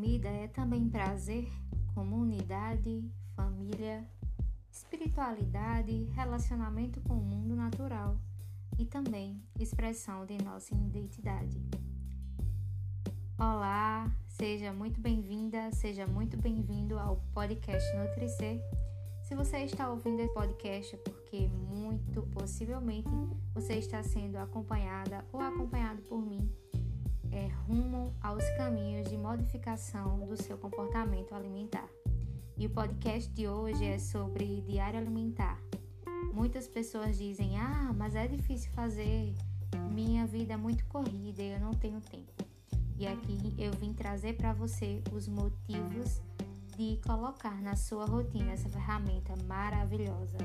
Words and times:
vida 0.00 0.30
é 0.30 0.48
também 0.48 0.88
prazer, 0.88 1.46
comunidade, 1.94 3.04
família, 3.36 4.08
espiritualidade, 4.72 6.04
relacionamento 6.14 7.02
com 7.02 7.14
o 7.14 7.22
mundo 7.22 7.54
natural 7.54 8.18
e 8.78 8.86
também 8.86 9.42
expressão 9.58 10.24
de 10.24 10.42
nossa 10.42 10.74
identidade. 10.74 11.60
Olá, 13.38 14.10
seja 14.26 14.72
muito 14.72 14.98
bem-vinda, 14.98 15.70
seja 15.72 16.06
muito 16.06 16.38
bem-vindo 16.38 16.98
ao 16.98 17.16
podcast 17.34 17.94
Nutricer. 17.94 18.58
Se 19.22 19.34
você 19.34 19.58
está 19.58 19.90
ouvindo 19.90 20.20
esse 20.20 20.32
podcast 20.32 20.94
é 20.94 20.98
porque 20.98 21.46
muito 21.46 22.22
possivelmente 22.32 23.10
você 23.52 23.74
está 23.74 24.02
sendo 24.02 24.36
acompanhada 24.38 25.26
ou 25.30 25.40
acompanhado 25.40 26.00
por 26.02 26.22
mim 26.22 26.50
aos 28.30 28.48
caminhos 28.50 29.08
de 29.08 29.18
modificação 29.18 30.20
do 30.20 30.40
seu 30.40 30.56
comportamento 30.56 31.34
alimentar. 31.34 31.88
E 32.56 32.64
o 32.64 32.70
podcast 32.70 33.28
de 33.32 33.48
hoje 33.48 33.84
é 33.84 33.98
sobre 33.98 34.60
diário 34.60 35.00
alimentar. 35.00 35.60
Muitas 36.32 36.68
pessoas 36.68 37.18
dizem: 37.18 37.58
Ah, 37.58 37.92
mas 37.92 38.14
é 38.14 38.28
difícil 38.28 38.70
fazer, 38.70 39.34
minha 39.90 40.26
vida 40.26 40.54
é 40.54 40.56
muito 40.56 40.86
corrida 40.86 41.42
e 41.42 41.54
eu 41.54 41.58
não 41.58 41.72
tenho 41.72 42.00
tempo. 42.00 42.32
E 42.96 43.04
aqui 43.04 43.36
eu 43.58 43.72
vim 43.72 43.92
trazer 43.92 44.34
para 44.34 44.52
você 44.52 45.02
os 45.12 45.26
motivos 45.26 46.22
de 46.76 47.00
colocar 47.04 47.60
na 47.60 47.74
sua 47.74 48.04
rotina 48.04 48.52
essa 48.52 48.68
ferramenta 48.68 49.34
maravilhosa. 49.48 50.38